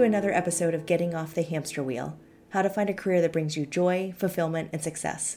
[0.00, 2.18] to another episode of Getting Off the Hamster Wheel
[2.50, 5.36] How to Find a Career That Brings You Joy, Fulfillment, and Success.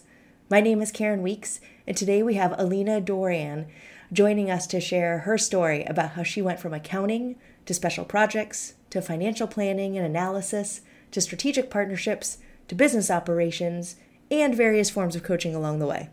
[0.49, 3.67] My name is Karen Weeks, and today we have Alina Doran
[4.13, 8.75] joining us to share her story about how she went from accounting to special projects
[8.91, 10.79] to financial planning and analysis
[11.11, 12.37] to strategic partnerships
[12.69, 13.97] to business operations
[14.31, 16.09] and various forms of coaching along the way.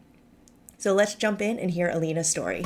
[0.76, 2.64] So let's jump in and hear Alina's story.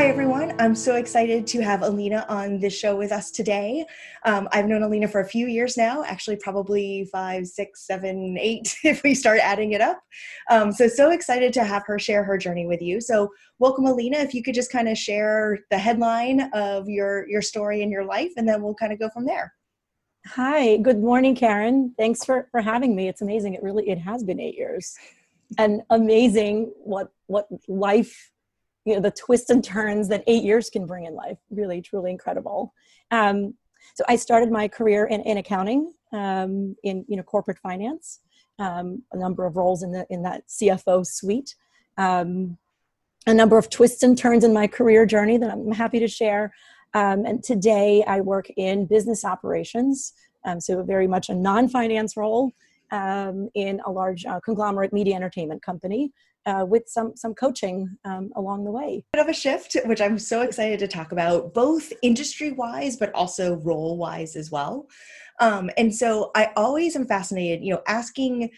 [0.00, 0.58] Hi, everyone.
[0.58, 3.84] I'm so excited to have Alina on the show with us today.
[4.24, 8.74] Um, I've known Alina for a few years now, actually, probably five, six, seven, eight,
[8.82, 10.00] if we start adding it up.
[10.48, 13.02] Um, so, so excited to have her share her journey with you.
[13.02, 14.16] So, welcome, Alina.
[14.16, 18.06] If you could just kind of share the headline of your, your story and your
[18.06, 19.52] life, and then we'll kind of go from there.
[20.28, 21.94] Hi, good morning, Karen.
[21.98, 23.08] Thanks for, for having me.
[23.08, 23.52] It's amazing.
[23.52, 24.94] It really it has been eight years,
[25.58, 28.30] and amazing what what life
[28.84, 31.38] you know the twists and turns that eight years can bring in life.
[31.50, 32.74] Really truly incredible.
[33.10, 33.54] Um,
[33.94, 38.20] so i started my career in, in accounting um, in you know corporate finance
[38.58, 41.54] um, a number of roles in the in that cfo suite.
[41.96, 42.58] Um,
[43.26, 46.54] a number of twists and turns in my career journey that i'm happy to share.
[46.94, 50.12] Um, and today i work in business operations
[50.44, 52.52] um, so very much a non-finance role
[52.92, 56.12] in a large uh, conglomerate media entertainment company
[56.46, 59.04] uh, with some some coaching um, along the way.
[59.12, 63.14] Bit of a shift, which I'm so excited to talk about, both industry wise, but
[63.14, 64.86] also role wise as well.
[65.40, 68.50] Um, and so I always am fascinated, you know, asking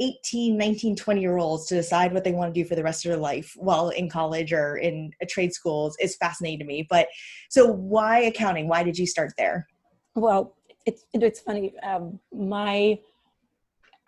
[0.00, 3.04] 18, 19, 20 year olds to decide what they want to do for the rest
[3.04, 6.86] of their life while in college or in trade schools is fascinating to me.
[6.88, 7.08] But
[7.48, 8.68] so why accounting?
[8.68, 9.66] Why did you start there?
[10.14, 11.74] Well, it's, it's funny.
[11.82, 12.98] Um, my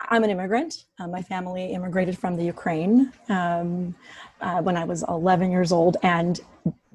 [0.01, 0.85] I'm an immigrant.
[0.97, 3.95] Uh, my family immigrated from the Ukraine um,
[4.39, 6.39] uh, when I was 11 years old, and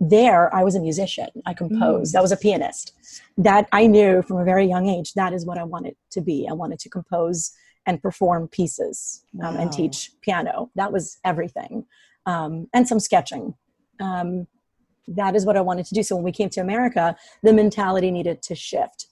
[0.00, 1.28] there I was a musician.
[1.46, 2.14] I composed.
[2.14, 2.18] Mm.
[2.18, 2.92] I was a pianist.
[3.36, 5.12] That I knew from a very young age.
[5.14, 6.46] That is what I wanted to be.
[6.48, 7.52] I wanted to compose
[7.86, 9.60] and perform pieces um, wow.
[9.60, 10.70] and teach piano.
[10.74, 11.84] That was everything,
[12.24, 13.54] um, and some sketching.
[14.00, 14.46] Um,
[15.06, 16.02] that is what I wanted to do.
[16.02, 19.08] So when we came to America, the mentality needed to shift.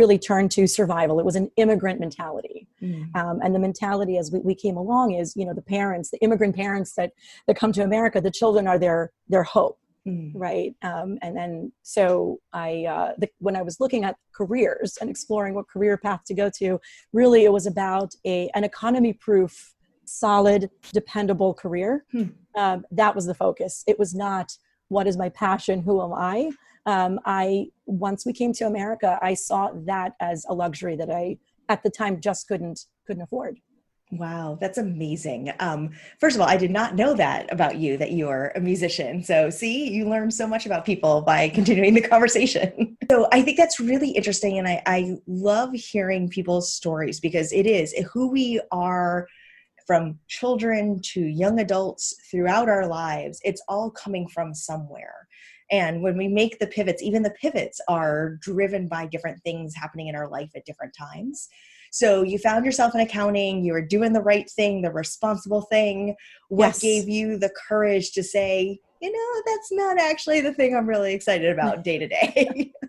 [0.00, 1.18] Really turned to survival.
[1.22, 2.58] It was an immigrant mentality.
[2.82, 3.16] Mm.
[3.20, 6.22] Um, and the mentality as we, we came along is, you know, the parents, the
[6.26, 7.10] immigrant parents that,
[7.46, 9.00] that come to America, the children are their,
[9.32, 9.78] their hope.
[10.06, 10.32] Mm.
[10.46, 10.72] Right.
[10.90, 15.54] Um, and then, so I, uh, the, when I was looking at careers and exploring
[15.54, 16.68] what career path to go to,
[17.12, 19.74] really it was about a, an economy proof,
[20.04, 22.04] solid, dependable career.
[22.12, 22.24] Hmm.
[22.62, 23.82] Um, that was the focus.
[23.86, 24.48] It was not,
[24.88, 25.76] what is my passion?
[25.86, 26.52] Who am I?
[26.86, 31.38] Um, I once we came to America, I saw that as a luxury that I
[31.68, 33.58] at the time just couldn't couldn't afford.
[34.12, 35.52] Wow, that's amazing.
[35.58, 39.24] Um, first of all, I did not know that about you, that you're a musician.
[39.24, 42.96] So, see, you learn so much about people by continuing the conversation.
[43.10, 44.58] so, I think that's really interesting.
[44.58, 49.26] And I, I love hearing people's stories because it is who we are
[49.88, 53.40] from children to young adults throughout our lives.
[53.44, 55.25] It's all coming from somewhere.
[55.70, 60.08] And when we make the pivots, even the pivots are driven by different things happening
[60.08, 61.48] in our life at different times.
[61.90, 66.14] So you found yourself in accounting, you were doing the right thing, the responsible thing.
[66.48, 66.78] What yes.
[66.80, 71.14] gave you the courage to say, you know, that's not actually the thing I'm really
[71.14, 71.58] excited mm.
[71.58, 72.72] about day to day?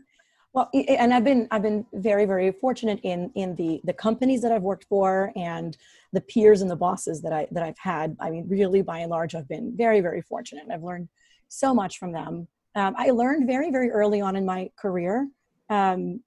[0.54, 4.52] Well, and I've been I've been very very fortunate in in the the companies that
[4.52, 5.78] I've worked for and
[6.14, 8.18] the peers and the bosses that I that I've had.
[8.20, 10.66] I mean, really by and large, I've been very very fortunate.
[10.74, 11.10] I've learned
[11.48, 15.28] so much from them um, I learned very, very early on in my career
[15.70, 16.22] um,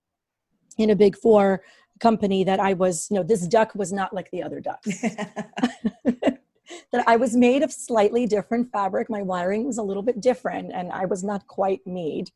[0.79, 1.63] in a big four
[2.01, 5.01] company that I was, you know, this duck was not like the other ducks.
[6.93, 9.09] that I was made of slightly different fabric.
[9.09, 12.31] My wiring was a little bit different, and I was not quite made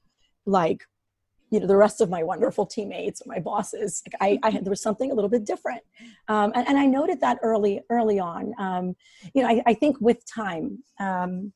[0.46, 0.84] like
[1.50, 4.64] you know the rest of my wonderful teammates or my bosses like I, I had,
[4.64, 5.82] there was something a little bit different
[6.28, 8.96] um, and, and, i noted that early early on um,
[9.34, 11.52] you know I, I, think with time um,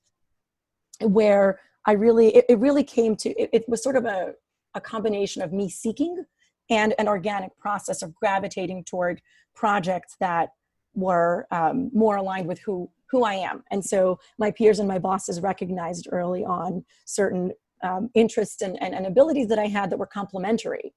[1.01, 4.35] where I really, it, it really came to, it, it, was sort of a,
[4.75, 6.23] a combination of me seeking
[6.69, 9.23] and an organic process of gravitating toward
[9.57, 10.51] projects that
[10.95, 13.65] were um, more aligned with who who I am.
[13.71, 17.53] And so my peers and my bosses recognized early on certain
[17.83, 20.93] um, interests and, and, and, abilities that I had that were complementary.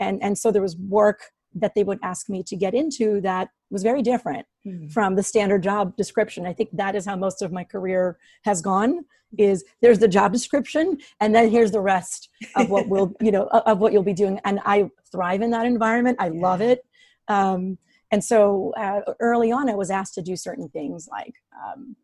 [0.00, 3.48] And, and so there was work that they would ask me to get into that
[3.70, 4.88] was very different mm-hmm.
[4.88, 6.46] from the standard job description.
[6.46, 9.04] I think that is how most of my career has gone
[9.38, 13.46] is there's the job description and then here's the rest of what we'll you know
[13.46, 16.84] of what you'll be doing and i thrive in that environment i love it
[17.28, 17.78] um,
[18.10, 21.34] and so uh, early on i was asked to do certain things like
[21.66, 21.96] um,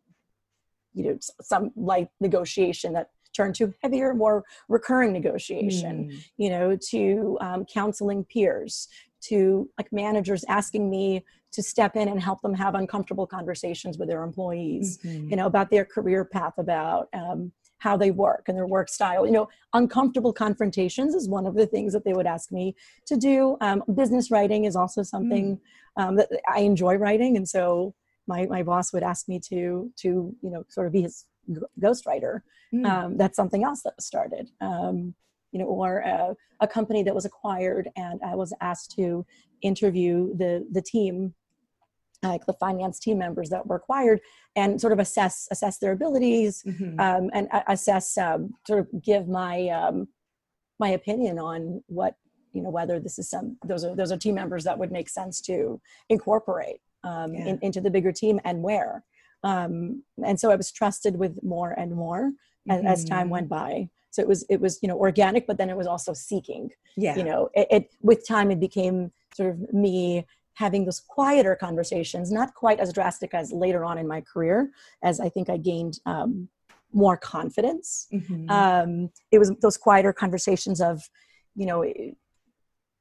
[0.93, 6.25] you know some light negotiation that turned to heavier more recurring negotiation mm.
[6.37, 8.87] you know to um, counseling peers
[9.21, 14.07] to like managers asking me to step in and help them have uncomfortable conversations with
[14.07, 15.29] their employees mm-hmm.
[15.29, 19.25] you know about their career path about um, how they work and their work style.
[19.25, 22.75] You know, uncomfortable confrontations is one of the things that they would ask me
[23.07, 23.57] to do.
[23.61, 26.01] Um, business writing is also something mm.
[26.01, 27.95] um, that I enjoy writing, and so
[28.27, 31.25] my my boss would ask me to to you know sort of be his
[31.81, 32.41] ghostwriter.
[32.73, 32.85] Mm.
[32.85, 34.49] Um, that's something else that was started.
[34.61, 35.15] Um,
[35.51, 39.25] you know, or a, a company that was acquired, and I was asked to
[39.61, 41.33] interview the the team
[42.21, 44.19] like the finance team members that were acquired
[44.55, 46.99] and sort of assess assess their abilities mm-hmm.
[46.99, 50.07] um, and assess um, sort of give my um,
[50.79, 52.15] my opinion on what
[52.51, 55.09] you know whether this is some those are those are team members that would make
[55.09, 55.79] sense to
[56.09, 57.47] incorporate um, yeah.
[57.47, 59.03] in, into the bigger team and where
[59.43, 62.31] um, and so I was trusted with more and more
[62.67, 62.85] mm-hmm.
[62.85, 63.29] as, as, time mm-hmm.
[63.29, 66.13] went by so it was it was you know organic but then it was also
[66.13, 70.25] seeking yeah you know it, it with time it became sort of me
[70.59, 74.69] having those quieter conversations, not quite as drastic as later on in my career,
[75.01, 76.49] as I think I gained um,
[76.91, 78.07] more confidence.
[78.11, 78.49] Mm-hmm.
[78.49, 81.09] Um, it was those quieter conversations of,
[81.55, 81.83] you know,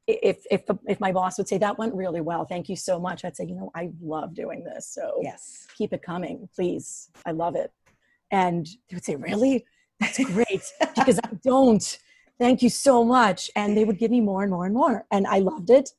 [0.06, 3.24] if if if my boss would say that went really well, thank you so much,
[3.24, 7.10] I'd say, you know, I love doing this, so yes, keep it coming, please.
[7.26, 7.72] I love it.
[8.30, 9.64] And they would say, really,
[10.00, 10.62] that's great,
[10.94, 11.98] because I don't.
[12.38, 13.50] Thank you so much.
[13.56, 15.90] And they would give me more and more and more, and I loved it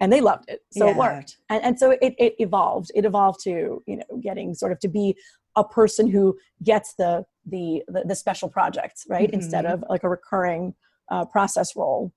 [0.00, 0.90] and they loved it so yeah.
[0.90, 4.72] it worked and, and so it, it evolved it evolved to you know getting sort
[4.72, 5.16] of to be
[5.56, 9.40] a person who gets the the the, the special projects right mm-hmm.
[9.40, 10.74] instead of like a recurring
[11.10, 12.12] uh, process role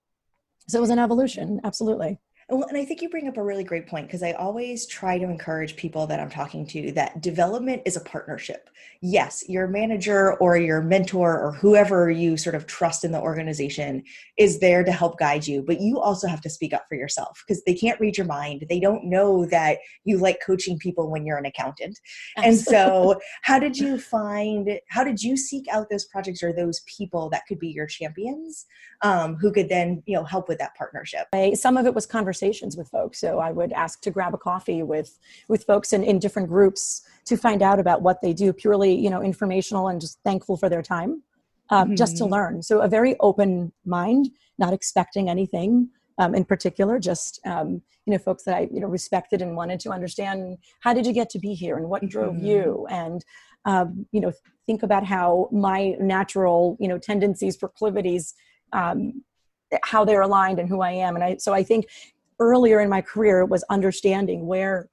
[0.67, 3.63] so it was an evolution absolutely well, and I think you bring up a really
[3.63, 7.83] great point because I always try to encourage people that I'm talking to that development
[7.85, 8.69] is a partnership.
[9.01, 14.03] Yes, your manager or your mentor or whoever you sort of trust in the organization
[14.37, 17.43] is there to help guide you, but you also have to speak up for yourself
[17.45, 18.65] because they can't read your mind.
[18.67, 21.99] They don't know that you like coaching people when you're an accountant.
[22.35, 22.49] Absolutely.
[22.49, 26.81] And so, how did you find, how did you seek out those projects or those
[26.81, 28.65] people that could be your champions
[29.01, 31.27] um, who could then, you know, help with that partnership?
[31.53, 33.19] Some of it was conversation conversations with folks.
[33.19, 37.01] So I would ask to grab a coffee with with folks in, in different groups
[37.25, 40.69] to find out about what they do, purely you know informational and just thankful for
[40.69, 41.23] their time,
[41.69, 41.95] um, mm-hmm.
[41.95, 42.33] just to mm-hmm.
[42.33, 42.63] learn.
[42.63, 45.89] So a very open mind, not expecting anything.
[46.17, 49.79] Um, in particular, just um, you know, folks that I you know respected and wanted
[49.81, 52.45] to understand how did you get to be here and what drove mm-hmm.
[52.45, 53.23] you, and
[53.65, 54.31] um, you know,
[54.65, 58.33] think about how my natural you know tendencies, proclivities,
[58.73, 59.23] um,
[59.83, 61.15] how they're aligned and who I am.
[61.15, 61.85] And I so I think
[62.39, 64.89] earlier in my career was understanding where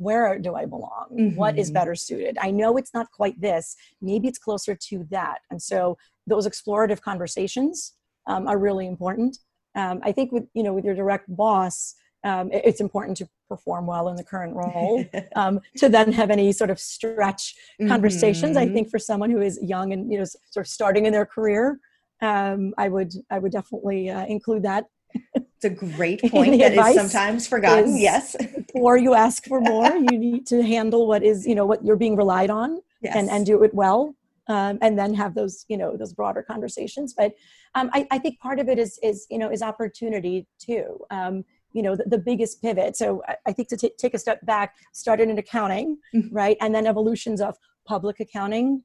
[0.00, 1.08] where do I belong?
[1.12, 1.36] Mm-hmm.
[1.36, 2.38] What is better suited?
[2.40, 3.76] I know it's not quite this.
[4.00, 5.40] Maybe it's closer to that.
[5.50, 7.92] And so those explorative conversations
[8.26, 9.36] um, are really important.
[9.74, 11.94] Um, I think with you know with your direct boss,
[12.24, 15.04] um, it's important to perform well in the current role
[15.36, 17.54] um, to then have any sort of stretch
[17.86, 18.56] conversations.
[18.56, 18.70] Mm-hmm.
[18.70, 21.26] I think for someone who is young and you know sort of starting in their
[21.26, 21.78] career,
[22.22, 24.86] um, I would I would definitely uh, include that
[25.62, 27.90] it's a great point that is sometimes forgotten.
[27.90, 28.36] Is, yes.
[28.72, 31.96] before you ask for more, you need to handle what is, you know, what you're
[31.96, 33.14] being relied on yes.
[33.16, 34.14] and, and do it well.
[34.48, 37.14] Um, and then have those, you know, those broader conversations.
[37.14, 37.34] But
[37.76, 40.98] um, I, I, think part of it is, is, you know, is opportunity too.
[41.10, 42.96] Um, you know, the, the, biggest pivot.
[42.96, 46.34] So I, I think to t- take a step back, started in accounting, mm-hmm.
[46.34, 46.56] right?
[46.60, 48.82] And then evolutions of public accounting,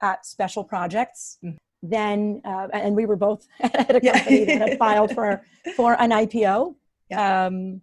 [0.00, 4.58] uh, special projects, mm-hmm then uh, and we were both at a company yeah.
[4.58, 5.42] that had filed for
[5.76, 6.74] for an IPO,
[7.10, 7.46] yeah.
[7.46, 7.82] um,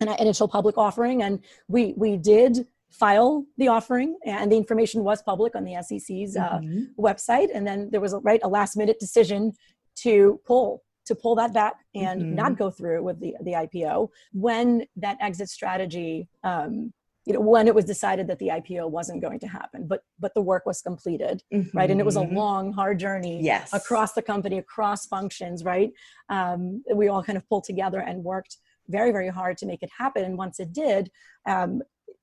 [0.00, 5.22] an initial public offering, and we we did file the offering, and the information was
[5.22, 6.84] public on the SEC's uh, mm-hmm.
[6.98, 9.52] website, and then there was a, right a last minute decision
[9.96, 12.34] to pull to pull that back and mm-hmm.
[12.34, 16.92] not go through with the the IPO when that exit strategy um,
[17.26, 20.32] you know when it was decided that the ipo wasn't going to happen but but
[20.34, 21.76] the work was completed mm-hmm.
[21.76, 22.36] right and it was a mm-hmm.
[22.36, 25.92] long hard journey yes across the company across functions right
[26.28, 28.56] um, we all kind of pulled together and worked
[28.88, 31.10] very very hard to make it happen and once it did
[31.46, 31.82] um,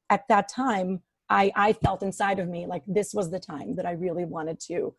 [0.10, 3.86] at that time i i felt inside of me like this was the time that
[3.86, 4.94] i really wanted to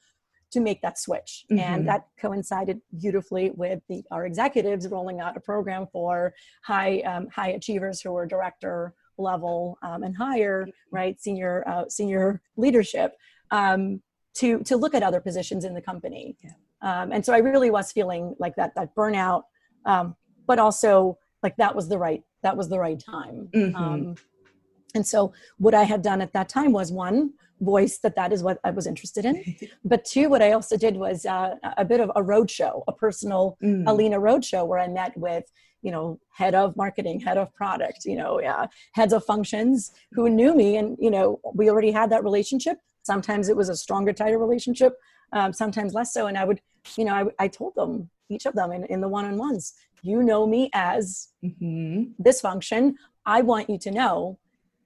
[0.50, 1.60] to make that switch mm-hmm.
[1.60, 6.32] and that coincided beautifully with the, our executives rolling out a program for
[6.64, 10.96] high um, high achievers who were director level um, and higher, mm-hmm.
[10.96, 13.16] right, senior uh, senior leadership,
[13.50, 14.02] um,
[14.34, 16.36] to to look at other positions in the company.
[16.42, 16.50] Yeah.
[16.80, 19.42] Um, and so I really was feeling like that that burnout,
[19.84, 23.48] um, but also like that was the right that was the right time.
[23.52, 23.76] Mm-hmm.
[23.76, 24.14] Um,
[24.94, 28.42] and so what I had done at that time was one voice that that is
[28.42, 29.56] what I was interested in.
[29.84, 32.92] but two, what I also did was uh, a bit of a road show, a
[32.92, 33.84] personal mm.
[33.86, 35.44] Alina road show where I met with
[35.82, 40.28] you know head of marketing head of product you know yeah, heads of functions who
[40.28, 44.12] knew me and you know we already had that relationship sometimes it was a stronger
[44.12, 44.98] tighter relationship
[45.32, 46.60] um, sometimes less so and i would
[46.96, 50.46] you know i, I told them each of them in, in the one-on-ones you know
[50.46, 52.10] me as mm-hmm.
[52.18, 54.38] this function i want you to know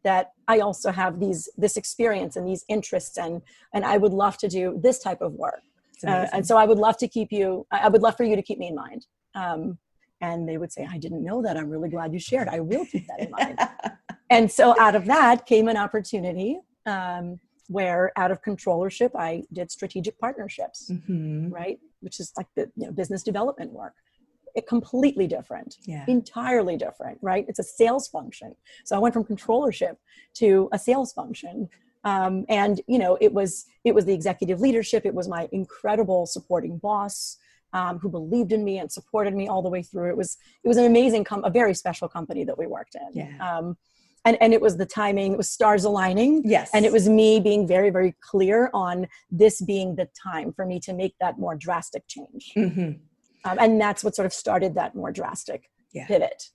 [0.05, 4.37] that I also have these this experience and these interests and and I would love
[4.39, 5.63] to do this type of work.
[6.05, 7.65] Uh, and so I would love to keep you.
[7.71, 9.07] I would love for you to keep me in mind.
[9.37, 9.79] Um,
[10.23, 11.59] and they would say, "I didn't know that.
[11.59, 12.49] I'm really glad you shared.
[12.49, 13.59] I will keep that in mind."
[14.31, 17.39] and so out of that came an opportunity um,
[17.69, 21.51] where, out of controllership, I did strategic partnerships, mm-hmm.
[21.51, 23.95] right, which is like the you know, business development work
[24.55, 26.05] it completely different yeah.
[26.09, 29.97] entirely different right it's a sales function so i went from controllership
[30.35, 31.69] to a sales function
[32.05, 36.27] um, and you know it was it was the executive leadership it was my incredible
[36.27, 37.39] supporting boss
[37.73, 40.11] um, who believed in me and supported me all the way through.
[40.11, 43.09] It was it was an amazing com- a very special company that we worked in.
[43.13, 43.57] Yeah.
[43.59, 43.77] Um,
[44.25, 46.43] and, and it was the timing it was stars aligning.
[46.45, 46.71] Yes.
[46.73, 50.81] And it was me being very very clear on this being the time for me
[50.81, 52.53] to make that more drastic change.
[52.57, 52.93] Mm-hmm.
[53.45, 56.07] Um, and that's what sort of started that more drastic yeah.
[56.07, 56.51] pivot.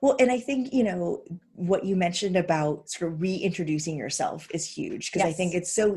[0.00, 1.22] Well and i think you know
[1.54, 5.32] what you mentioned about sort of reintroducing yourself is huge because yes.
[5.32, 5.96] i think it's so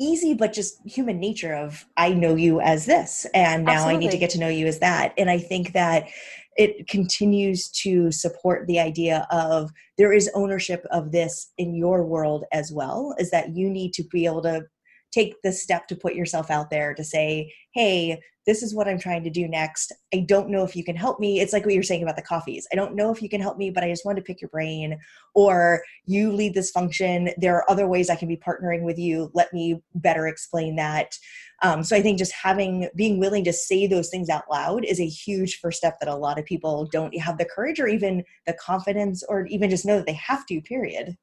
[0.00, 3.94] easy but just human nature of i know you as this and now Absolutely.
[3.94, 6.08] i need to get to know you as that and i think that
[6.56, 12.44] it continues to support the idea of there is ownership of this in your world
[12.52, 14.62] as well is that you need to be able to
[15.10, 18.98] take the step to put yourself out there to say hey this is what I'm
[18.98, 19.92] trying to do next.
[20.14, 21.40] I don't know if you can help me.
[21.40, 22.66] It's like what you're saying about the coffees.
[22.72, 24.48] I don't know if you can help me, but I just wanted to pick your
[24.48, 24.98] brain.
[25.34, 27.30] Or you lead this function.
[27.36, 29.30] There are other ways I can be partnering with you.
[29.34, 31.16] Let me better explain that.
[31.62, 34.98] Um, so I think just having, being willing to say those things out loud is
[34.98, 38.24] a huge first step that a lot of people don't have the courage or even
[38.46, 41.16] the confidence or even just know that they have to, period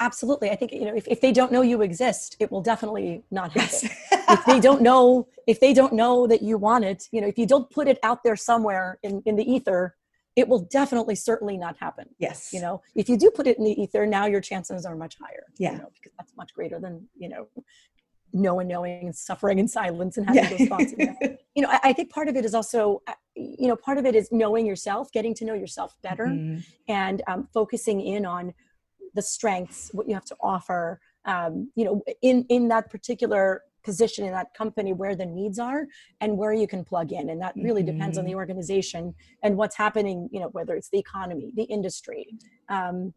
[0.00, 3.22] absolutely i think you know if, if they don't know you exist it will definitely
[3.30, 4.20] not happen yes.
[4.28, 7.38] if they don't know if they don't know that you want it you know if
[7.38, 9.96] you don't put it out there somewhere in, in the ether
[10.34, 13.64] it will definitely certainly not happen yes you know if you do put it in
[13.64, 16.78] the ether now your chances are much higher yeah you know, because that's much greater
[16.78, 17.48] than you know
[18.34, 20.56] no one knowing and suffering in silence and having yeah.
[20.56, 20.94] those thoughts
[21.54, 23.02] you know I, I, think part of it is also
[23.34, 26.60] you know part of it is knowing yourself getting to know yourself better mm-hmm.
[26.88, 28.54] and um, focusing in on
[29.14, 34.24] the strengths, what you have to offer, um, you know, in in that particular position
[34.24, 35.86] in that company where the needs are
[36.20, 37.96] and where you can plug in and that really mm-hmm.
[37.96, 38.38] depends on the mm-hmm.
[38.38, 42.26] organization and what's happening you know whether it's the economy the industry
[42.68, 43.12] um,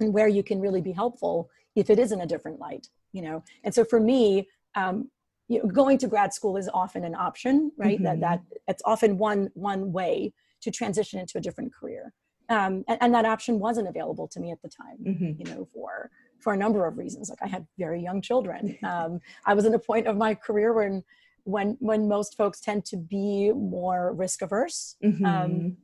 [0.00, 3.22] and where you can really be helpful if it is in a different light you
[3.22, 5.10] know and so for me um,
[5.48, 8.04] you know, going to grad school is often an option right mm-hmm.
[8.04, 12.12] that that it's often one one way to transition into a different career
[12.48, 15.32] um, and, and, that option wasn't available to me at the time mm-hmm.
[15.38, 19.20] you know for for a number of reasons like i had very young children um,
[19.44, 21.02] i was in a point of my career when
[21.44, 25.24] when when most folks tend to be more risk averse mm-hmm.
[25.24, 25.76] um,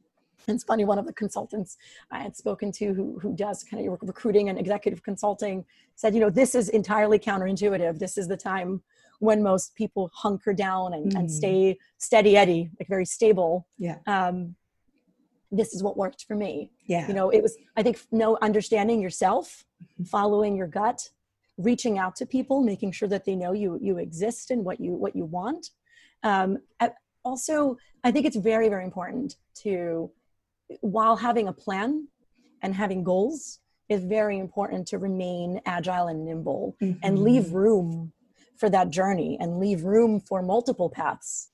[0.48, 1.76] it's funny one of the consultants
[2.10, 5.64] i had spoken to who, who does kind of recruiting and executive consulting
[5.94, 8.82] said you know this is entirely counterintuitive this is the time
[9.20, 11.18] when most people hunker down and, mm.
[11.18, 14.54] and stay steady eddy like very stable yeah um,
[15.52, 19.00] this is what worked for me yeah you know it was i think no understanding
[19.00, 20.04] yourself mm-hmm.
[20.04, 21.10] following your gut
[21.58, 24.92] reaching out to people making sure that they know you you exist and what you
[24.92, 25.70] what you want
[26.24, 26.58] um,
[27.24, 30.10] also i think it's very very important to
[30.80, 32.08] while having a plan
[32.62, 36.98] and having goals is very important to remain agile and nimble mm-hmm.
[37.02, 38.12] and leave room
[38.56, 41.51] for that journey and leave room for multiple paths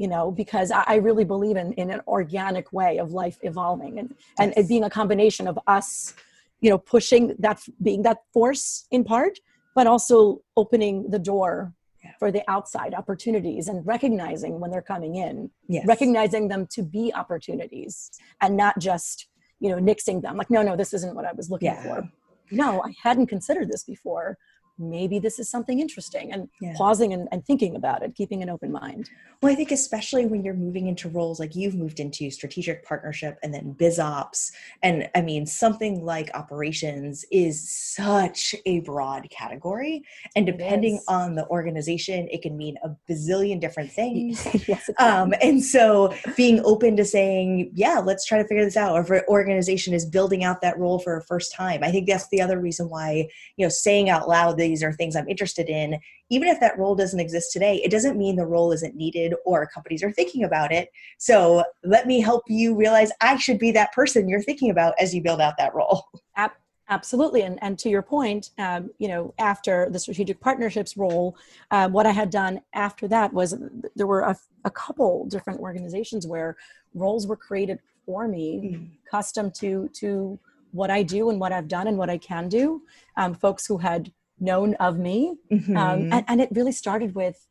[0.00, 3.98] you know, because I, I really believe in, in an organic way of life evolving
[3.98, 6.14] and, and it being a combination of us,
[6.62, 9.40] you know, pushing that, being that force in part,
[9.74, 12.12] but also opening the door yeah.
[12.18, 15.84] for the outside opportunities and recognizing when they're coming in, yes.
[15.86, 19.26] recognizing them to be opportunities and not just,
[19.58, 21.82] you know, nixing them like, no, no, this isn't what I was looking yeah.
[21.82, 22.10] for.
[22.50, 24.38] No, I hadn't considered this before
[24.80, 26.72] maybe this is something interesting and yeah.
[26.76, 29.10] pausing and, and, thinking about it keeping an open mind.
[29.42, 33.38] Well i think especially when you're moving into roles like you've moved into strategic partnership
[33.42, 40.02] and then biz ops and i mean something like operations is such a broad category
[40.36, 44.46] and depending on the organization it can mean a bazillion different things.
[44.66, 48.92] Yes, um, and so being open to saying yeah let's try to figure this out
[48.92, 52.06] or if an organization is building out that role for a first time i think
[52.06, 55.28] that's the other reason why you know saying out loud that hobbies or things I'm
[55.28, 55.98] interested in,
[56.28, 59.66] even if that role doesn't exist today, it doesn't mean the role isn't needed or
[59.66, 60.90] companies are thinking about it.
[61.18, 65.14] So let me help you realize I should be that person you're thinking about as
[65.14, 66.04] you build out that role.
[66.92, 71.36] Absolutely, and and to your point, um, you know, after the strategic partnerships role,
[71.70, 73.54] um, what I had done after that was
[73.94, 76.56] there were a, a couple different organizations where
[76.94, 78.84] roles were created for me, mm-hmm.
[79.08, 80.36] custom to to
[80.72, 82.82] what I do and what I've done and what I can do.
[83.16, 85.76] Um, folks who had known of me, mm-hmm.
[85.76, 87.46] um, and, and, it really started with,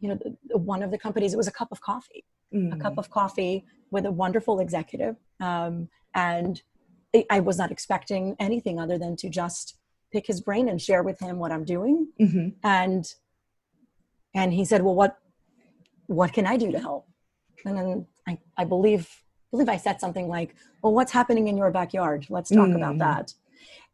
[0.00, 1.34] you know, the, one of the companies.
[1.34, 2.72] It was a cup of coffee, mm-hmm.
[2.72, 2.98] a cup mm.
[2.98, 6.62] of coffee with a wonderful executive, um, and
[7.30, 9.76] I was not expecting anything other than to just
[10.12, 12.08] pick his brain and share with him what I'm doing.
[12.20, 12.48] Mm-hmm.
[12.62, 13.12] And
[14.34, 15.18] and he said, "Well, what
[16.06, 17.08] what can I do to help?"
[17.64, 19.08] And then I, I believe
[19.50, 22.26] believe I said something like, "Well, what's happening in your backyard?
[22.28, 22.76] Let's talk mm.
[22.76, 23.34] about that."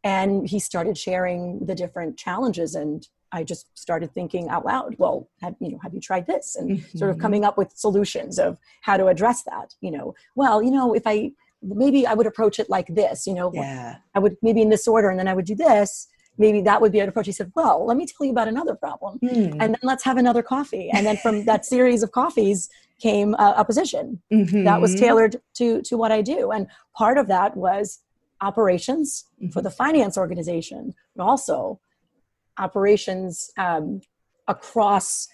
[0.03, 5.27] And he started sharing the different challenges and I just started thinking out loud, well,
[5.41, 6.55] have you know, have you tried this?
[6.55, 6.97] And mm-hmm.
[6.97, 7.21] sort of mm-hmm.
[7.21, 9.73] coming up with solutions of how to address that.
[9.81, 13.33] You know, well, you know, if I maybe I would approach it like this, you
[13.33, 13.97] know, yeah.
[14.13, 16.07] I would maybe in this order and then I would do this.
[16.37, 17.27] Maybe that would be an approach.
[17.27, 19.51] He said, well, let me tell you about another problem mm.
[19.59, 20.89] and then let's have another coffee.
[20.93, 24.63] And then from that series of coffees came a, a position mm-hmm.
[24.65, 26.51] that was tailored to, to what I do.
[26.51, 27.99] And part of that was
[28.45, 29.49] operations mm-hmm.
[29.49, 31.79] for the finance organization, but also
[32.57, 34.01] operations um,
[34.47, 35.27] across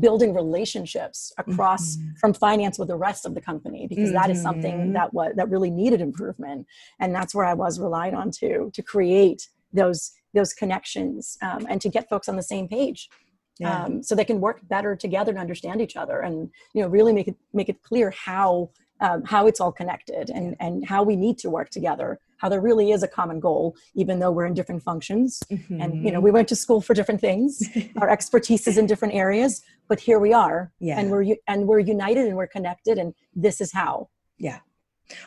[0.00, 2.10] building relationships across mm-hmm.
[2.20, 4.18] from finance with the rest of the company because mm-hmm.
[4.18, 4.92] that is something mm-hmm.
[4.92, 6.66] that was that really needed improvement
[7.00, 11.80] and that's where i was relied on to to create those those connections um, and
[11.80, 13.08] to get folks on the same page
[13.58, 13.84] yeah.
[13.84, 17.14] um, so they can work better together and understand each other and you know really
[17.14, 18.68] make it make it clear how
[19.00, 22.60] um, how it's all connected and and how we need to work together how there
[22.60, 25.42] really is a common goal even though we're in different functions.
[25.50, 25.80] Mm-hmm.
[25.80, 27.62] and you know we went to school for different things.
[28.00, 30.72] Our expertise is in different areas but here we are.
[30.80, 30.98] Yeah.
[30.98, 34.08] and we're and we're united and we're connected and this is how.
[34.38, 34.60] Yeah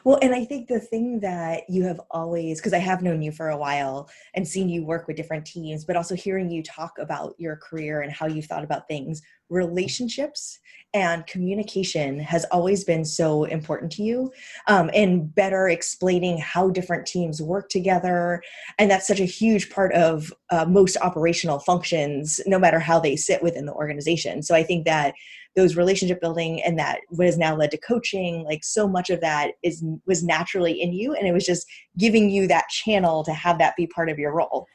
[0.04, 3.32] well, and I think the thing that you have always, because I have known you
[3.32, 6.98] for a while and seen you work with different teams, but also hearing you talk
[7.00, 10.60] about your career and how you've thought about things, relationships
[10.94, 14.32] and communication has always been so important to you
[14.68, 18.42] um, and better explaining how different teams work together.
[18.78, 23.16] And that's such a huge part of uh, most operational functions no matter how they
[23.16, 24.42] sit within the organization.
[24.42, 25.14] So i think that
[25.56, 29.20] those relationship building and that what has now led to coaching like so much of
[29.22, 33.34] that is was naturally in you and it was just giving you that channel to
[33.34, 34.68] have that be part of your role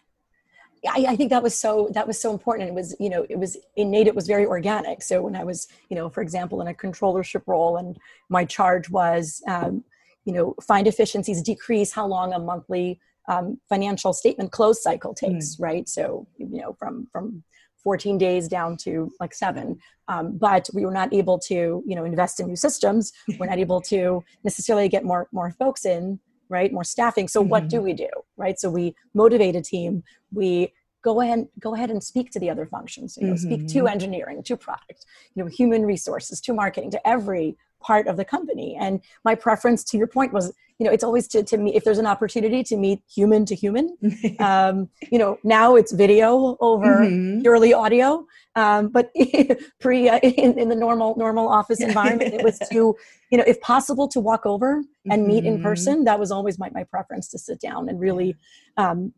[0.89, 2.69] I, I, think that was so that was so important.
[2.69, 4.07] It was you know it was innate.
[4.07, 5.03] It was very organic.
[5.03, 7.97] So when I was you know for example in a controllership role and
[8.29, 9.85] my charge was um,
[10.25, 15.57] you know find efficiencies, decrease how long a monthly um, financial statement close cycle takes.
[15.57, 15.61] Mm.
[15.61, 15.89] Right.
[15.89, 17.43] So you know from from
[17.87, 19.79] 14 days down to like seven.
[20.09, 23.13] Um, but we were not able to you know invest in new systems.
[23.39, 26.19] We're not able to necessarily get more more folks in
[26.49, 27.51] right more staffing so mm-hmm.
[27.51, 27.87] what do mm-hmm.
[27.87, 30.73] we do right so we motivate a team we
[31.03, 33.49] go ahead go ahead and speak to the other functions you know mm-hmm.
[33.49, 33.89] speak to mm-hmm.
[33.89, 38.77] engineering to product you know human resources to marketing to every part of the company
[38.81, 41.85] and my preference to your point was you know it's always to, to meet if
[41.85, 43.97] there's an opportunity to meet human to human
[44.41, 47.41] um, you know now it's video over mm-hmm.
[47.43, 49.11] purely audio um, but
[49.81, 52.95] pre uh, in, in, the normal normal office environment it was to
[53.31, 55.29] you know if possible to walk over and mm-hmm.
[55.29, 55.63] meet in mm-hmm.
[55.63, 58.35] person that was always my, my preference to sit down and really
[58.77, 59.13] um,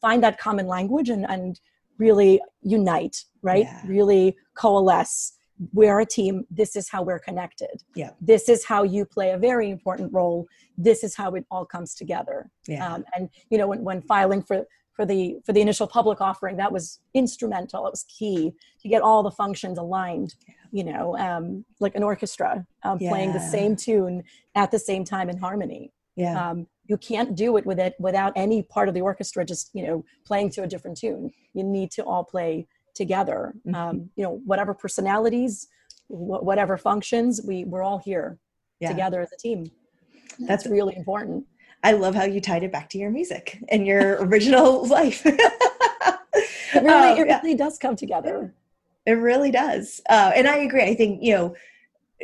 [0.00, 1.60] find that common language and, and
[1.98, 3.82] really unite right yeah.
[3.86, 5.37] really coalesce
[5.72, 7.82] we're a team this is how we're connected.
[7.94, 8.10] Yeah.
[8.20, 10.46] This is how you play a very important role.
[10.76, 12.50] This is how it all comes together.
[12.66, 12.86] Yeah.
[12.86, 16.56] Um, and you know when, when filing for for the for the initial public offering
[16.56, 17.86] that was instrumental.
[17.86, 20.34] It was key to get all the functions aligned
[20.70, 23.10] you know um, like an orchestra um, yeah.
[23.10, 24.22] playing the same tune
[24.54, 25.92] at the same time in harmony.
[26.16, 26.50] Yeah.
[26.50, 29.86] Um, you can't do it with it without any part of the orchestra just you
[29.86, 31.30] know playing to a different tune.
[31.54, 32.66] You need to all play
[32.98, 33.54] together.
[33.66, 33.74] Mm-hmm.
[33.74, 35.68] um, you know whatever personalities
[36.08, 38.38] wh- whatever functions we we're all here
[38.80, 38.90] yeah.
[38.90, 39.70] together as a team.
[40.40, 41.46] That's really important.
[41.82, 45.26] I love how you tied it back to your music and your original life.
[46.74, 48.52] It really um, it really does come together.
[49.06, 50.02] It really does.
[50.08, 50.82] Uh, and i agree.
[50.82, 51.54] I think you know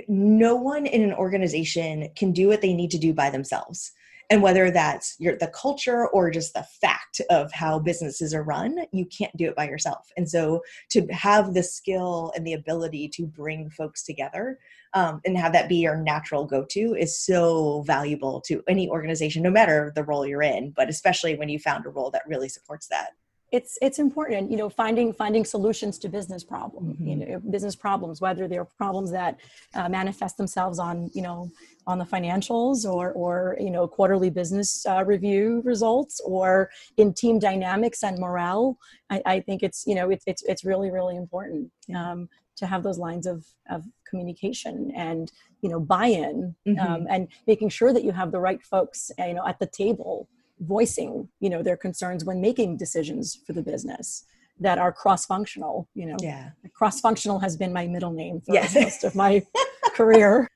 [0.06, 3.92] no one in an organization can do what they need to do by themselves
[4.30, 8.78] and whether that's your the culture or just the fact of how businesses are run
[8.92, 10.08] you can't do it by yourself.
[10.16, 14.58] And so to have the skill and the ability to bring folks together
[14.94, 19.50] um, and have that be your natural go-to is so valuable to any organization no
[19.50, 22.86] matter the role you're in but especially when you found a role that really supports
[22.88, 23.10] that
[23.54, 27.06] it's it's important you know finding finding solutions to business problems mm-hmm.
[27.08, 29.38] you know business problems whether they're problems that
[29.74, 31.48] uh, manifest themselves on you know
[31.86, 37.38] on the financials or or you know quarterly business uh, review results or in team
[37.38, 38.76] dynamics and morale
[39.10, 42.82] i, I think it's you know it's it's, it's really really important um, to have
[42.82, 46.80] those lines of of communication and you know buy-in mm-hmm.
[46.84, 50.28] um, and making sure that you have the right folks you know at the table
[50.60, 54.24] voicing you know their concerns when making decisions for the business
[54.60, 56.16] that are cross-functional you know?
[56.20, 56.50] Yeah.
[56.74, 58.74] Cross-functional has been my middle name for yes.
[58.74, 59.44] most of my
[59.94, 60.48] career.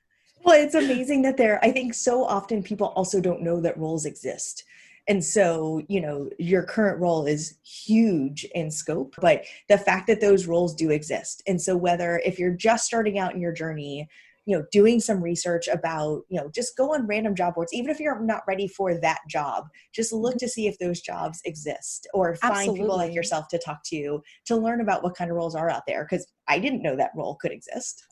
[0.43, 4.05] Well it's amazing that there i think so often people also don't know that roles
[4.05, 4.63] exist.
[5.07, 10.21] And so you know your current role is huge in scope but the fact that
[10.21, 11.43] those roles do exist.
[11.47, 14.07] And so whether if you're just starting out in your journey
[14.49, 17.91] you know doing some research about you know just go on random job boards even
[17.91, 20.39] if you're not ready for that job just look mm-hmm.
[20.39, 22.79] to see if those jobs exist or find Absolutely.
[22.79, 25.83] people like yourself to talk to to learn about what kind of roles are out
[25.85, 28.03] there because i didn't know that role could exist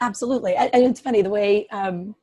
[0.00, 2.14] absolutely and it's funny the way um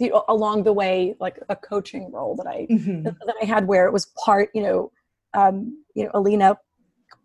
[0.00, 3.04] know, along the way like a coaching role that i mm-hmm.
[3.04, 4.92] that, that i had where it was part you know
[5.32, 6.56] um you know alina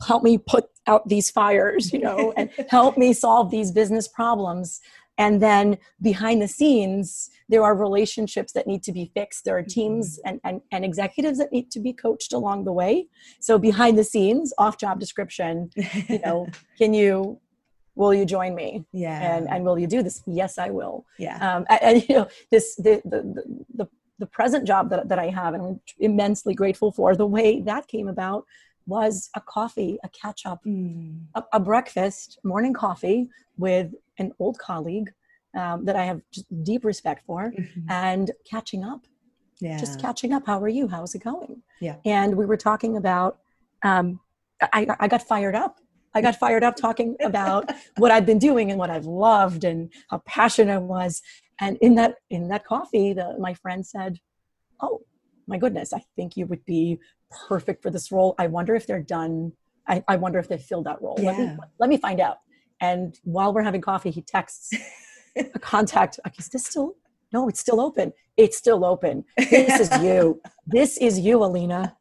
[0.05, 4.79] help me put out these fires you know and help me solve these business problems
[5.19, 9.43] and then behind the scenes there are relationships that need to be fixed.
[9.43, 10.29] There are teams mm-hmm.
[10.29, 13.07] and, and, and executives that need to be coached along the way.
[13.39, 17.39] So behind the scenes off job description you know can you
[17.95, 18.85] will you join me?
[18.93, 19.35] Yeah.
[19.35, 20.23] And and will you do this?
[20.25, 21.05] Yes i will.
[21.17, 21.35] Yeah.
[21.35, 23.19] Um and, and you know this the the
[23.75, 27.61] the, the present job that, that I have and I'm immensely grateful for the way
[27.61, 28.45] that came about
[28.85, 31.21] was a coffee, a catch up, mm.
[31.35, 35.11] a, a, breakfast, morning coffee with an old colleague
[35.57, 36.21] um, that I have
[36.63, 37.89] deep respect for mm-hmm.
[37.89, 39.05] and catching up.
[39.59, 39.77] Yeah.
[39.77, 40.45] Just catching up.
[40.45, 40.87] How are you?
[40.87, 41.61] How's it going?
[41.81, 41.95] Yeah.
[42.05, 43.39] And we were talking about,
[43.83, 44.19] um,
[44.61, 45.79] I, I got fired up.
[46.13, 49.91] I got fired up talking about what I've been doing and what I've loved and
[50.09, 51.21] how passionate I was.
[51.59, 54.19] And in that in that coffee, the, my friend said,
[54.81, 55.01] "Oh,
[55.45, 56.99] my goodness, I think you would be
[57.47, 58.33] perfect for this role.
[58.39, 59.51] I wonder if they're done.
[59.87, 61.17] I, I wonder if they filled that role.
[61.19, 61.31] Yeah.
[61.31, 62.37] Let, me, let me find out."
[62.81, 64.71] And while we're having coffee, he texts
[65.35, 66.19] a contact.
[66.23, 66.95] Like, is this still?
[67.31, 68.13] No, it's still open.
[68.37, 69.23] It's still open.
[69.37, 70.41] This is you.
[70.65, 71.97] This is you, Alina.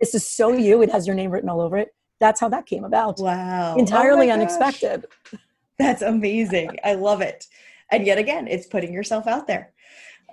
[0.00, 0.80] This is so you.
[0.80, 1.94] It has your name written all over it.
[2.18, 3.18] That's how that came about.
[3.18, 3.76] Wow.
[3.76, 5.06] Entirely oh unexpected.
[5.78, 6.78] That's amazing.
[6.82, 7.44] I love it.
[7.92, 9.74] And yet again, it's putting yourself out there.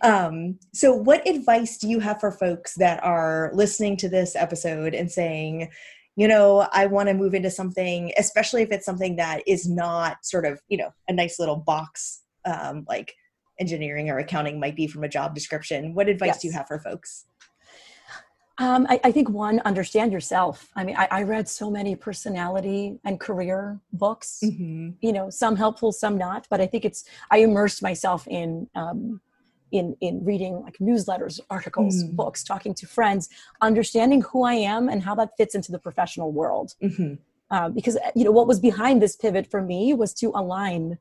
[0.02, 4.94] Um, so, what advice do you have for folks that are listening to this episode
[4.94, 5.70] and saying,
[6.16, 10.26] you know, I want to move into something, especially if it's something that is not
[10.26, 13.16] sort of, you know, a nice little box um, like
[13.60, 15.94] engineering or accounting might be from a job description.
[15.94, 16.42] What advice yes.
[16.42, 17.26] do you have for folks?
[18.60, 20.70] Um, I, I, think one, understand yourself.
[20.76, 24.42] I mean, I, I, read so many personality and career books.
[24.44, 24.92] Mm-hmm.
[25.02, 26.46] You know, some helpful, some not.
[26.52, 29.22] But I think it's I immersed myself in um,
[29.74, 32.16] in in reading like newsletters, articles, mm-hmm.
[32.16, 33.28] books, talking to friends,
[33.60, 36.76] understanding who I am and how that fits into the professional world.
[36.82, 37.16] Mm-hmm.
[37.52, 40.98] Uh, because you know what was behind this pivot for me was to align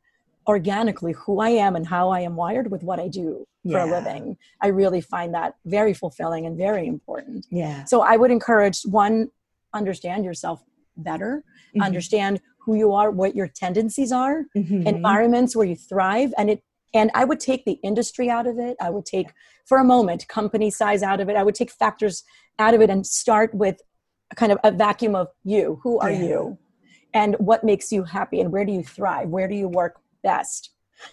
[0.49, 3.85] organically who I am and how I am wired with what I do for yeah.
[3.85, 4.37] a living.
[4.61, 7.47] I really find that very fulfilling and very important.
[7.51, 7.85] Yeah.
[7.85, 9.31] So I would encourage one,
[9.73, 10.61] understand yourself
[10.97, 11.83] better, mm-hmm.
[11.83, 14.87] understand who you are, what your tendencies are, mm-hmm.
[14.87, 16.63] environments where you thrive, and it
[16.95, 18.77] and I would take the industry out of it.
[18.81, 19.33] I would take
[19.67, 21.37] for a moment company size out of it.
[21.37, 22.25] I would take factors
[22.59, 23.81] out of it and start with
[24.31, 25.81] a kind of a vacuum of you.
[25.83, 26.25] Who are yeah.
[26.25, 26.59] you?
[27.15, 29.29] And what makes you happy and where do you thrive?
[29.29, 30.71] Where do you work best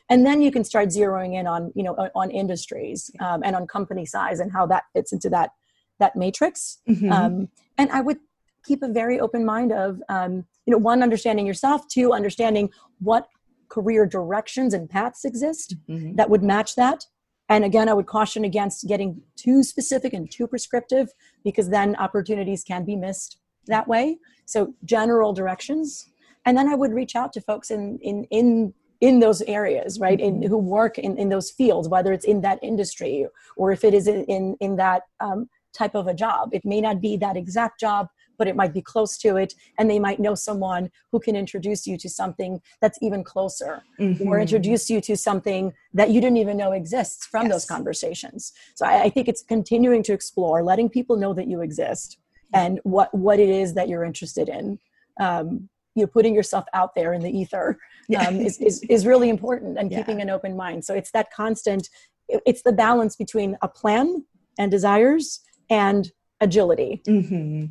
[0.10, 3.68] and then you can start zeroing in on you know on industries um, and on
[3.68, 5.52] company size and how that fits into that
[6.00, 7.12] that matrix mm-hmm.
[7.12, 8.18] um, and i would
[8.66, 13.28] keep a very open mind of um, you know one understanding yourself two understanding what
[13.70, 16.16] career directions and paths exist mm-hmm.
[16.16, 17.06] that would match that.
[17.48, 21.10] And again i would caution against getting too specific and too prescriptive
[21.44, 24.18] because then opportunities can be missed that way.
[24.46, 26.10] So general directions.
[26.46, 30.20] And then i would reach out to folks in in in in those areas right?
[30.20, 33.94] In who work in, in those fields whether it's in that industry or if it
[33.94, 36.50] is in in, in that um, type of a job.
[36.54, 38.08] It may not be that exact job
[38.40, 41.86] but it might be close to it and they might know someone who can introduce
[41.86, 44.28] you to something that's even closer mm-hmm.
[44.28, 47.52] or introduce you to something that you didn't even know exists from yes.
[47.52, 51.62] those conversations so I, I think it's continuing to explore letting people know that you
[51.62, 52.18] exist
[52.54, 54.80] and what what it is that you're interested in
[55.20, 57.78] um, you know putting yourself out there in the ether
[58.18, 59.98] um, is, is is really important and yeah.
[59.98, 61.90] keeping an open mind so it's that constant
[62.28, 64.24] it's the balance between a plan
[64.58, 67.66] and desires and agility mm-hmm.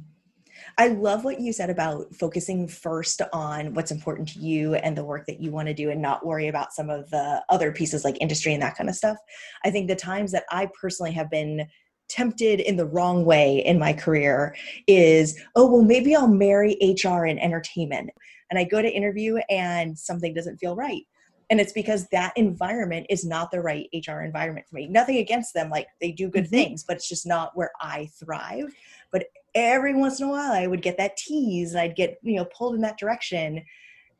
[0.80, 5.04] I love what you said about focusing first on what's important to you and the
[5.04, 8.04] work that you want to do and not worry about some of the other pieces
[8.04, 9.16] like industry and that kind of stuff.
[9.64, 11.66] I think the times that I personally have been
[12.08, 14.54] tempted in the wrong way in my career
[14.86, 18.10] is, oh, well, maybe I'll marry HR and entertainment.
[18.50, 21.02] And I go to interview and something doesn't feel right.
[21.50, 24.86] And it's because that environment is not the right HR environment for me.
[24.86, 26.50] Nothing against them, like they do good mm-hmm.
[26.50, 28.72] things, but it's just not where I thrive.
[29.10, 29.24] But
[29.58, 32.74] every once in a while, I would get that tease, I'd get, you know, pulled
[32.74, 33.64] in that direction.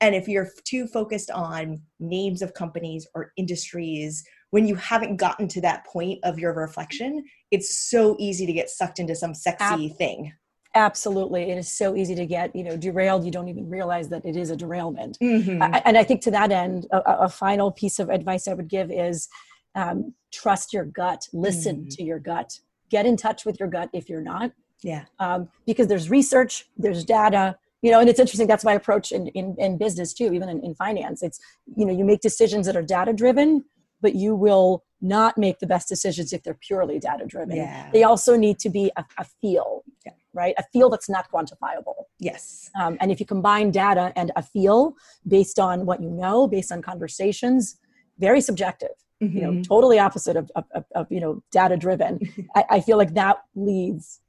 [0.00, 5.48] And if you're too focused on names of companies or industries when you haven't gotten
[5.48, 9.90] to that point of your reflection, it's so easy to get sucked into some sexy
[9.90, 10.32] Ab- thing.
[10.74, 11.50] Absolutely.
[11.50, 13.24] It is so easy to get, you know, derailed.
[13.24, 15.18] You don't even realize that it is a derailment.
[15.20, 15.62] Mm-hmm.
[15.62, 18.68] I, and I think to that end, a, a, final piece of advice I would
[18.68, 19.28] give is
[19.74, 21.88] um, trust your gut, listen mm-hmm.
[21.88, 22.58] to your gut,
[22.90, 24.52] get in touch with your gut if you're not.
[24.82, 25.04] Yeah.
[25.18, 28.46] Um, because there's research, there's data, you know, and it's interesting.
[28.46, 31.22] That's my approach in, in, in business too, even in, in finance.
[31.22, 31.40] It's,
[31.76, 33.64] you know, you make decisions that are data driven
[34.00, 37.56] but you will not make the best decisions if they're purely data driven.
[37.56, 37.88] Yeah.
[37.92, 40.12] They also need to be a, a feel, yeah.
[40.32, 40.54] right?
[40.58, 42.04] A feel that's not quantifiable.
[42.18, 42.70] Yes.
[42.80, 44.94] Um, and if you combine data and a feel
[45.26, 47.78] based on what you know, based on conversations,
[48.18, 48.90] very subjective.
[49.22, 49.36] Mm-hmm.
[49.36, 49.62] You know, mm-hmm.
[49.62, 52.20] totally opposite of, of, of, of you know data driven.
[52.54, 54.20] I, I, feel like that leads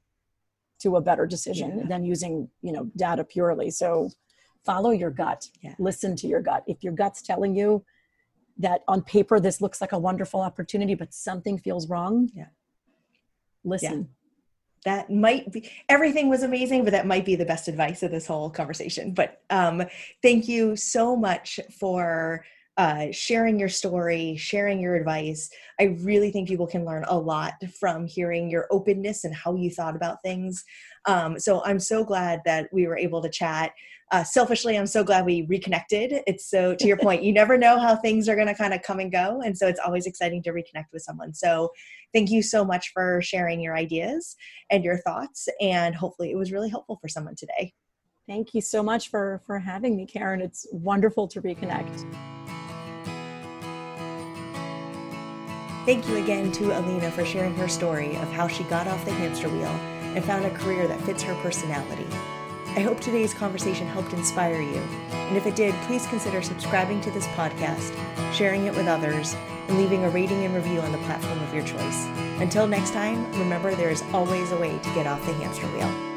[0.80, 1.86] to a better decision yeah.
[1.86, 3.70] than using you know data purely.
[3.70, 4.10] So
[4.64, 5.48] follow your gut.
[5.78, 6.64] Listen to your gut.
[6.66, 7.84] If your gut's telling you
[8.60, 12.46] that on paper this looks like a wonderful opportunity but something feels wrong yeah
[13.64, 14.08] listen
[14.84, 14.92] yeah.
[14.98, 18.26] that might be everything was amazing but that might be the best advice of this
[18.26, 19.82] whole conversation but um
[20.22, 22.44] thank you so much for
[22.76, 25.50] uh, sharing your story, sharing your advice.
[25.78, 29.70] I really think people can learn a lot from hearing your openness and how you
[29.70, 30.64] thought about things.
[31.06, 33.72] Um, so I'm so glad that we were able to chat.
[34.12, 36.22] Uh, selfishly, I'm so glad we reconnected.
[36.26, 38.82] It's so, to your point, you never know how things are going to kind of
[38.82, 39.42] come and go.
[39.44, 41.34] And so it's always exciting to reconnect with someone.
[41.34, 41.70] So
[42.14, 44.36] thank you so much for sharing your ideas
[44.70, 45.48] and your thoughts.
[45.60, 47.72] And hopefully it was really helpful for someone today.
[48.26, 50.40] Thank you so much for, for having me, Karen.
[50.40, 52.39] It's wonderful to reconnect.
[55.86, 59.12] Thank you again to Alina for sharing her story of how she got off the
[59.12, 59.74] hamster wheel
[60.14, 62.06] and found a career that fits her personality.
[62.76, 67.10] I hope today's conversation helped inspire you, and if it did, please consider subscribing to
[67.10, 67.94] this podcast,
[68.32, 69.34] sharing it with others,
[69.68, 72.04] and leaving a rating and review on the platform of your choice.
[72.40, 76.09] Until next time, remember there is always a way to get off the hamster wheel.